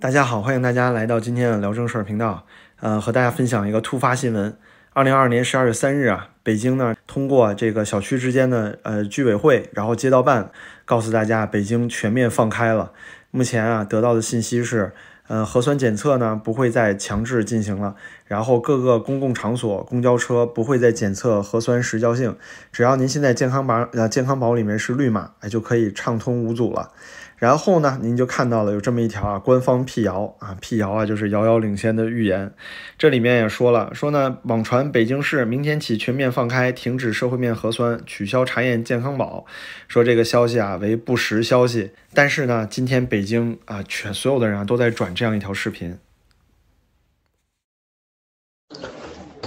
[0.00, 2.46] 大家好，欢迎大家来到今天的聊正事儿频道。
[2.78, 4.56] 呃，和大家分享一个突发新闻。
[4.92, 10.52] 二零二二年十二月三日啊，北京呢通过这个小区之间的呃居委会，然后街道办
[10.84, 12.92] 告诉大家，北京全面放开了。
[13.32, 14.92] 目前啊得到的信息是，
[15.26, 17.96] 呃核酸检测呢不会再强制进行了，
[18.28, 22.36] 然后各个公共场所、公交车不会再检测核酸时效性，
[22.70, 26.92] 只要您现在健康码呃健康宝里面是绿码，哎就可以畅通无阻了。
[27.38, 32.52] 然后呢，您就看到了有这么一条啊，官方辟谣啊，辟谣啊，就是遥遥领先的预言。
[32.98, 39.46] 这里面也说了，说呢，网传北京市明天起全面放开，停止社会面核酸，取消查验健康宝，
[39.86, 41.92] 说这个消息啊为不实消息。
[42.12, 45.96] 但是呢，今天北京啊，全所有的人啊都在转这样一条视频。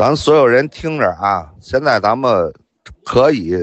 [0.02, 2.52] 咱所有人听着啊，现在咱们
[3.06, 3.56] 可以。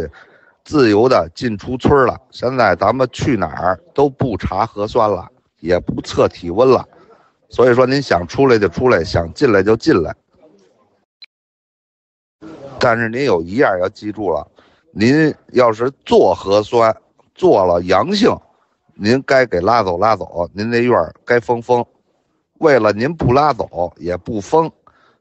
[0.62, 5.26] 自由的进出村了，现在咱们去哪儿都不查核酸了，
[5.60, 6.86] 也不测体温了，
[7.48, 10.14] 所以说您想出来就出来，想进来就进来。
[12.78, 14.46] 但是您有一样要记住了，
[14.92, 16.94] 您要是做核酸
[17.34, 18.30] 做了阳性，
[18.94, 20.94] 您该给拉走拉走，您那院
[21.24, 21.84] 该封封。
[22.58, 24.70] 为了您不拉走也不封，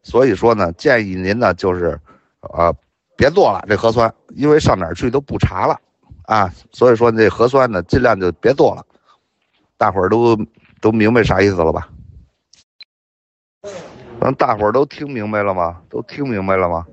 [0.03, 2.00] 所以说呢，建议您呢就是，
[2.42, 2.73] 呃。
[3.20, 5.76] 别做了，这核酸，因为上哪儿去都不查了，
[6.26, 8.86] 啊，所以说这核酸呢，尽量就别做了。
[9.76, 10.38] 大伙儿都
[10.80, 11.89] 都明白啥意思了吧？
[14.22, 15.81] 咱大伙儿都听明白了吗？
[15.89, 16.86] 都听明白了吗？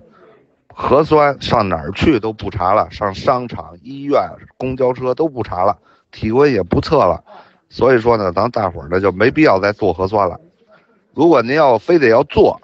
[0.75, 4.19] 核酸上哪儿去都不查了，上商场、医院、
[4.57, 5.77] 公交车都不查了，
[6.11, 7.23] 体温也不测了，
[7.69, 10.41] 所以说呢，咱大伙儿呢就没必要再做核酸了。
[11.13, 12.59] 如果您要非得要做，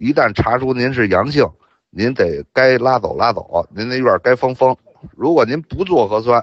[0.00, 1.48] 一旦查出您是阳性。
[1.92, 4.76] 您得该拉走拉走，您那院该封封。
[5.16, 6.40] 如果您不做核酸，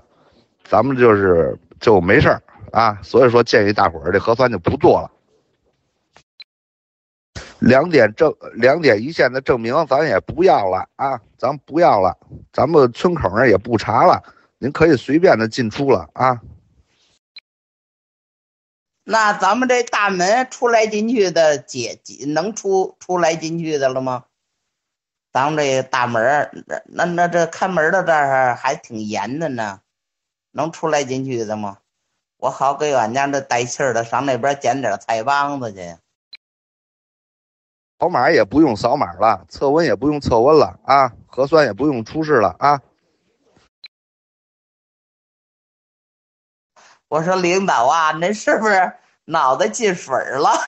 [0.66, 3.00] 咱们就是就没事儿啊。
[3.02, 5.10] 所以说建议大伙儿这核酸就不做了。
[7.60, 12.16] 两点证两点一线的证明咱也不要了啊，咱不要了，
[12.52, 14.22] 咱们村口那也不查了，
[14.60, 16.38] 您可以随便的进出了啊。
[19.10, 21.98] 那咱们这大门出来进去的解
[22.28, 24.26] 能出出来进去的了吗？
[25.32, 29.80] 咱们这大门，那那这看门的这儿还挺严的呢，
[30.52, 31.78] 能出来进去的吗？
[32.36, 35.96] 我好给俺家这带气儿的上那边捡点菜帮子去。
[38.00, 42.82] 扫码也不用扫码了，测温也不用测温了啊，核酸也不用出示了啊。
[47.10, 48.94] 我说领导啊，您是不是
[49.26, 50.66] 脑袋进水了？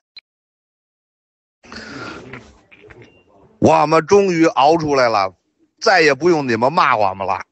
[3.60, 5.34] 我们终于熬出来了，
[5.80, 7.44] 再也不用你们骂我们了。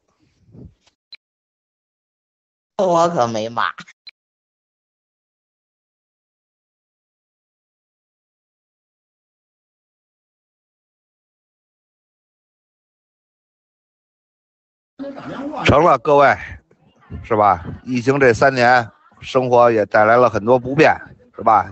[2.77, 3.71] 我可没骂。
[15.65, 16.35] 成了，各位，
[17.23, 17.63] 是吧？
[17.83, 18.87] 疫情这三年，
[19.19, 20.95] 生活也带来了很多不便，
[21.35, 21.71] 是吧？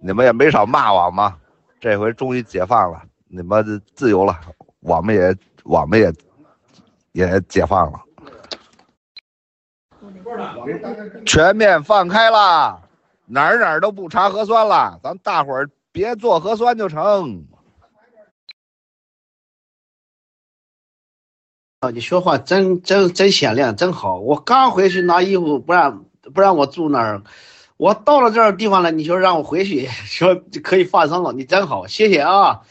[0.00, 1.32] 你们也没少骂我们，
[1.80, 3.02] 这回终于解放了。
[3.28, 4.38] 你们自由了，
[4.80, 6.12] 我们也我们也
[7.12, 8.00] 也解放了，
[11.26, 12.80] 全面放开了，
[13.26, 17.44] 哪儿哪儿都不查核酸了，咱大伙儿别做核酸就成。
[21.80, 24.18] 啊，你说话真真真响亮，真好。
[24.18, 27.22] 我刚回去拿衣服，不让不让我住那儿，
[27.76, 30.34] 我到了这儿地方了，你说让我回去， 说
[30.64, 32.62] 可以放松了，你真好，谢谢啊。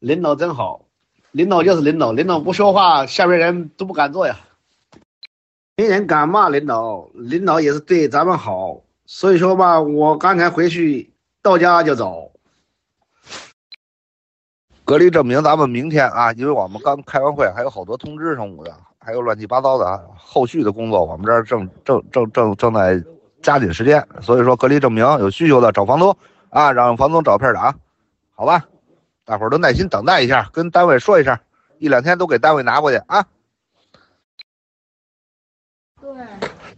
[0.00, 0.82] 领导真好，
[1.30, 4.40] 领导就是领导，领导不说话，下边人都不敢做呀。
[5.76, 12.32] 没人敢骂领导，领导也是对咱们好，所以说吧，我刚才回去到家就走。
[14.86, 23.02] 隔离证明咱们明天啊，因为我们刚开完会，还有好多通知什么的，还有乱七八糟的后续的工作，我们这儿正正正正正在
[23.42, 26.16] 加紧时间，所以说隔离证明有需求的找房东
[26.50, 27.74] 啊，让房东找片长，
[28.36, 28.64] 好吧？
[29.24, 31.36] 大伙儿都耐心等待一下，跟单位说一声，
[31.78, 33.26] 一两天都给单位拿过去啊。
[36.00, 36.08] 对，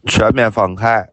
[0.06, 1.06] 全面放开，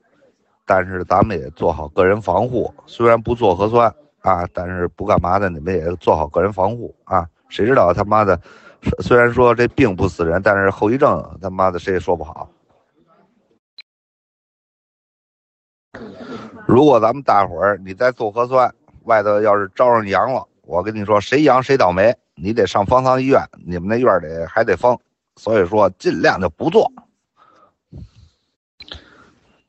[0.66, 2.74] 但是咱们也做好个人防护。
[2.86, 3.94] 虽然不做核酸
[4.25, 7.30] 啊，但是不干嘛的，你们也做好个人防护啊。
[7.48, 8.42] 谁知道他妈的，
[9.01, 12.50] 虽然说这病不死人，但是后遗症他妈的谁也说不好。
[16.68, 18.74] 如果咱们大伙儿你在做核酸，
[19.04, 20.44] 外头要是招上阳了。
[20.63, 24.98] 我跟你说，谁阳谁倒霉，你得上方舱医院，你们那院里还得封，
[25.36, 26.92] 所以说尽量就不做。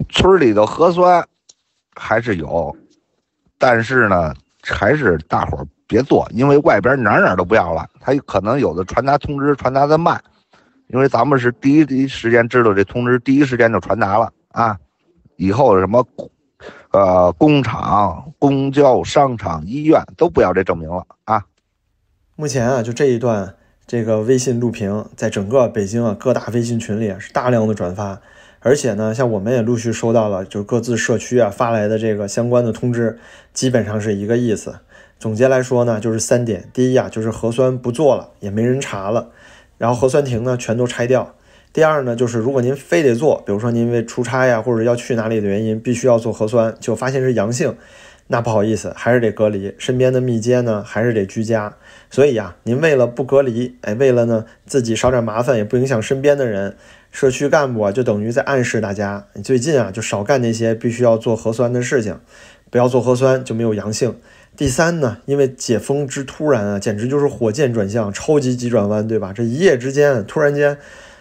[0.09, 1.29] 村里的核酸
[1.95, 2.75] 还是有，
[3.59, 4.35] 但是呢，
[4.67, 10.21] 还是大伙儿别做，因为外边哪哪都不要了，他可能有的传达通知传达的慢，
[10.89, 14.77] 因为咱们是第一第一时间知道这通知，第一时间就传达了啊。
[15.37, 16.05] 以后什么，
[16.91, 21.45] 呃，工厂、公交、商场、医院都不要这证明了啊。
[22.35, 23.55] 目前啊，就这一段
[23.87, 28.21] 这个微信录屏，在整个北京啊各大微信群里是大量的转发。
[28.61, 33.19] 而且呢，像我们也陆续收到了，就是各自社区啊发来的这个相关的通知，
[33.53, 34.77] 基本上是一个意思。
[35.19, 39.31] 总结来说呢，就是三点：第一啊，就是核酸不做了，也没人查了，
[39.79, 41.35] 然后核酸亭呢全都拆掉；
[41.73, 47.77] 第二呢，就是如果您非得做，比如说您因为出差呀或者要去哪里的原因，必须要做核酸，就发现是阳性，
[48.27, 51.77] 那不好意思，还是得隔离，身边的密接呢还是得居家。
[52.11, 56.77] 所以呀，您为了不隔离，哎，为了呢自己少点麻烦，也不影响身边的人。
[57.17, 62.21] 社区干部啊，就等于在暗示大家，你最近啊就少干那些必须要做核酸的事情，
[62.69, 64.15] 不要做核酸就没有阳性。
[64.55, 69.33] 第三呢，因为解封之突然啊，简直就是火箭转向，超级急转弯，对吧？
[69.35, 70.77] 这一夜之间，突然间，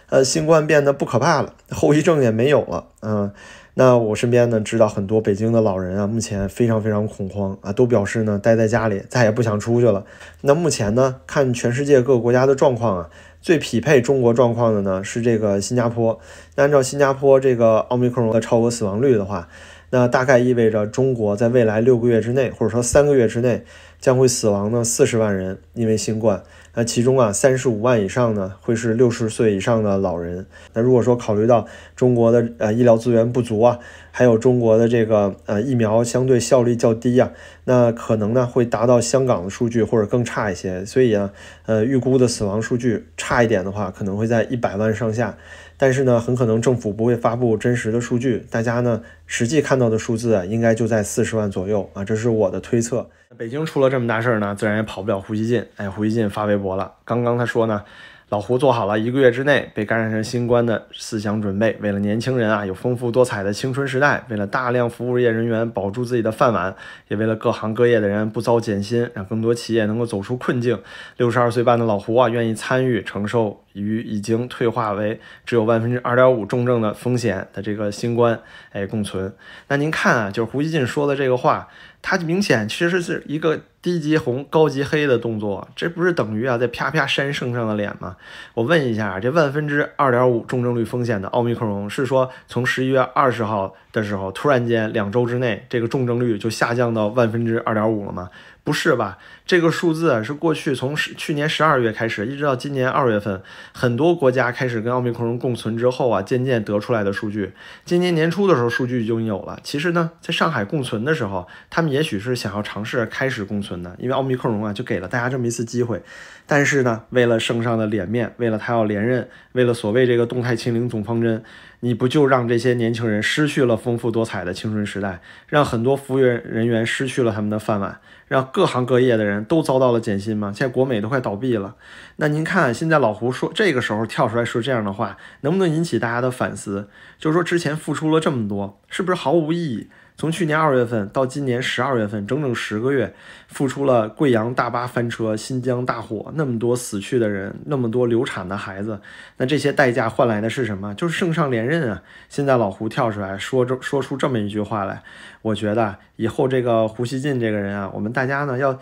[0.09, 3.31] 呃，新冠变得不可怕了，后遗症也没有了，嗯。
[3.77, 10.05] 那我身边呢，知道很多北京的老人啊，目前非常非常恐慌啊，都表示呢，待在家里，再也不想出去了。
[10.41, 13.09] 那目前呢，看全世界各个国家的状况啊。
[13.45, 16.19] 最匹配中国状况的呢是这个新加坡。
[16.55, 19.47] 按照新加坡这个奥密克戎的超额死亡率的话，
[19.91, 23.63] 那大概意味着中国在未来六个月之内，或者说三个月之内，
[23.99, 26.41] 将会死亡呢四十万人，因为新冠。
[26.75, 30.45] 那其中啊，三十五万以上呢，会是六十岁以上的老人。
[30.73, 33.79] 那如果说考虑到中国的呃医疗资源不足啊，
[34.11, 37.31] 还有中国的这个呃疫苗相对效率较低啊，
[37.63, 40.85] 那可能呢会达到香港的数据或者更差一些。
[40.85, 41.31] 所以啊，
[41.65, 45.37] 呃预估的死亡数据差一点的话，可能会在一百万上下。
[45.77, 53.09] 但是呢，很可能政府不会发布真实的数据，大家呢实际看到的数字啊，应该就在四十万左右啊，这是我的推测。
[53.37, 55.65] 北京出了这么大事儿呢，自然也跑不了胡锡进。
[55.75, 57.83] 哎，胡锡进发微博了，刚刚他说呢。
[58.29, 66.75] 老胡做好了一个月之内被感染成新冠的思想准备，为了年轻人啊有丰富多彩的青春时代，为了大量服务业人员保住自己的饭碗，
[67.07, 70.81] 也为了各行各业的人不遭减薪，让更多企业能够走出困境。
[71.17, 78.39] 六十二岁半的老胡啊，愿意参与承受与已经退化为只有万分之二点五重症的风险的这个新冠
[78.71, 79.31] 哎共存。
[79.67, 81.67] 那您看啊，就是胡锡进说的这个话。
[82.07, 88.15] 它明显其实是一个低级红高级黑的动作，这不是等于啊在啪啪扇圣上的脸吗？
[88.55, 98.31] 我问一下，这万分之二点五重症率风险的奥密克戎是说从十一月二十号的时候突然间两周之内这个重症率就下降到万分之二点五了吗？
[98.65, 99.19] 不是吧？
[99.45, 103.41] 这个数字是过去从十去年十二月开始，一直到今年二月份，
[103.71, 107.53] 很多国家开始跟奥密克戎共存之后啊，渐渐得出来的数据。
[107.85, 109.59] 今年年初的时候，数据已经有了。
[109.61, 116.01] 其实呢，在上海共存的时候，他们也许是想要尝试开始共存的，因为奥密克戎啊，就给了大家这么一次机会。
[116.47, 121.43] 但是呢，为了圣上的脸面，为了他要连任，为了所谓这个动态清零总方针。
[121.85, 130.51] 你不就让这些年轻人失去了丰富多彩的青春时代，让很多服务员人员失去了他们的饭碗，让各行各业的人都遭到了减薪吗？
[130.51, 131.75] 现在国美都快倒闭了。
[132.15, 136.89] 那您看，现在老胡说这个时候跳出来说这样的话，能不能引起大家的反思？
[137.19, 139.87] 就是说之前付出了这么多，是不是毫无意义？
[140.17, 143.13] 从去年二月份到今年十二月份，整整十个月，
[143.47, 149.01] 付出了贵阳大巴翻车、新疆大火，那么多死去的人，那么多流产的孩子，
[149.37, 150.93] 那这些代价换来的是什么？
[150.95, 152.01] 就是圣上连任啊！
[152.29, 155.03] 现在老胡跳出来说这说出这么一句话来，
[155.41, 158.79] 我觉得以后这个胡锡进这个人啊，我们大家呢要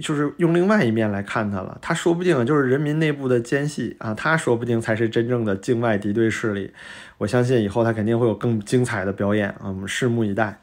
[0.00, 1.78] 就是用另外一面来看他了。
[1.80, 6.72] 他说不定就是人民内部的奸细啊，他说不定才是真正的境外敌对势力。
[7.18, 10.58] 我相信以后他肯定会有更精彩的表演啊，我们拭目以待。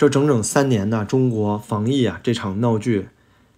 [0.00, 3.10] 这整整三年的中国防疫啊，这场闹剧，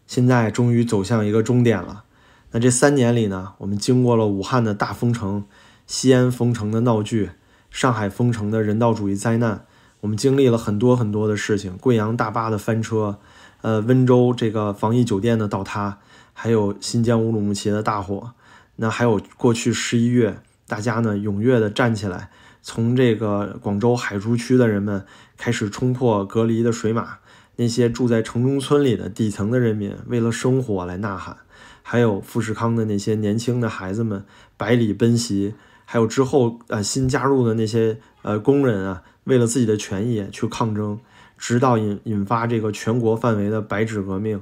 [0.09, 2.03] 现在终于走向一个终点了。
[2.51, 5.45] 那这三年里呢，我们经过了武汉的大封城、
[5.87, 7.31] 西安封城的闹剧、
[7.71, 9.65] 上海封城的人道主义灾难，
[10.01, 13.21] 我们经历了很多很多的事情：贵阳大巴的翻车，
[13.61, 16.01] 呃，温州这个防疫酒店的倒塌，
[16.33, 18.33] 还有新疆乌鲁木齐的大火。
[18.75, 22.31] 那还有过去十一月，大家呢踊跃地站起来。
[22.65, 25.05] 从这个广州海珠区的人们
[25.43, 27.19] 开始冲破隔离的水马，
[27.57, 31.39] 那些住在城中村里的底层的人民为了生活来呐喊，
[31.83, 34.25] 还有富士康的那些年轻的孩子们
[34.57, 41.01] 百里奔袭，还有之后呃新加入的那些呃工人啊，为了自己的权益去抗争，
[41.37, 44.41] 直到引引发这个全国范围的白纸革命。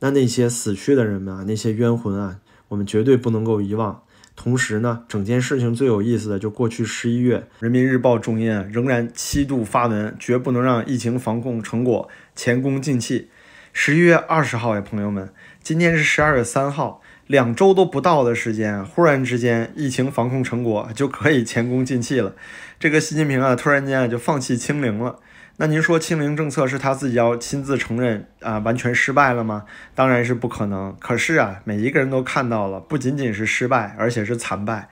[0.00, 4.02] 那那些死去的人们啊，那些冤魂啊，我们绝对不能够遗忘。
[4.34, 13.28] 同时呢，整件事情最有意思的就过去十一月，人民日报重印仍然七度发文，绝不能让疫情防控成果前功尽弃。
[13.72, 22.34] 十一月二十号呀，朋友们，今天是十二月三号，两周都不到的时间，忽然之间疫情防控成果就可以前功尽弃了。
[22.78, 25.18] 这个习近平啊，突然间就放弃清零了。
[25.58, 29.64] 那您说清零政策是他自己要亲自承认啊，完全失败了吗？
[29.94, 30.96] 当然是不可能。
[30.98, 34.88] 可是啊，每一个人都看到了，不仅仅是失败，而且是惨败。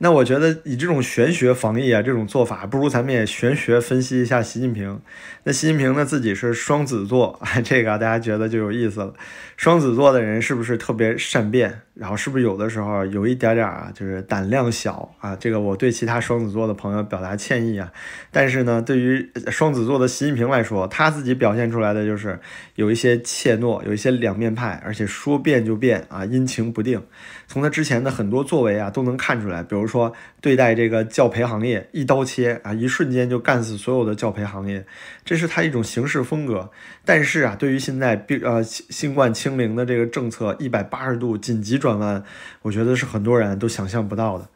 [0.00, 5.00] 那我觉得以这种玄学防疫啊，这种做法，不如咱们也玄学分析一下习近平。
[5.42, 9.12] 那习近平呢，自己是双子座， 这个大家觉得就有意思了。
[9.56, 11.80] 双子座的人是不是特别善变？
[11.94, 15.34] 然后是不是有的时候有一点点啊，就是胆量小啊？
[15.34, 17.90] 这个我对其他双子座的朋友表达歉意啊。
[18.30, 22.38] 但是呢，对于双子座的习近平来说，他自己表现出来的就是
[22.76, 27.02] 有一些怯懦，有一些两面派，而且说变就变啊，阴晴不定。
[27.48, 29.64] 从他之前的很多作为啊，都能看出来。
[29.64, 34.84] 比如说对待这个教培行业，一刀切啊，一瞬间就干死所有的教培行业，
[35.24, 36.70] 这是他一种行事风格。
[37.06, 41.78] 但是啊，对于现在病呃新冠清零的这个政策，一百八十度紧急。
[41.78, 42.24] 转弯，
[42.62, 44.48] 我觉得是很多人都想象不到的。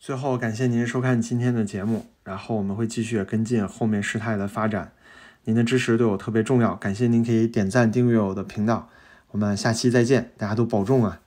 [0.00, 4.90] 最后，感谢您收看今天的节目，然后我们会继续跟进后面事态的发展。
[5.44, 8.90] 您的支持对我特别重要，感谢您可以点赞订阅我的频道。
[9.30, 11.20] 我们下期再见，大家都保重啊！